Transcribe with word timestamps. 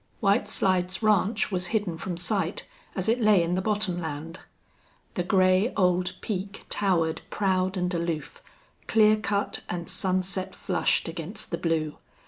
White 0.19 0.47
Slides 0.47 1.03
Ranch 1.03 1.51
was 1.51 1.67
hidden 1.67 1.95
from 1.95 2.17
sight, 2.17 2.65
as 2.95 3.07
it 3.07 3.21
lay 3.21 3.43
in 3.43 3.53
the 3.53 3.61
bottomland. 3.61 4.39
The 5.13 5.21
gray 5.21 5.71
old 5.77 6.15
peak 6.21 6.65
towered 6.71 7.21
proud 7.29 7.77
and 7.77 7.93
aloof, 7.93 8.41
clear 8.87 9.15
cut 9.15 9.61
and 9.69 9.87
sunset 9.87 10.55
flushed 10.55 11.07
against 11.07 11.51
the 11.51 11.57
blue. 11.59 11.99